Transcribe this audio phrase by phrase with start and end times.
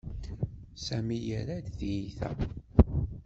[0.85, 2.29] Sami yerra-d tiyita.